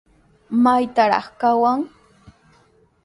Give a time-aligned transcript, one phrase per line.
[0.63, 1.81] ¿Maytrawtaq kawan?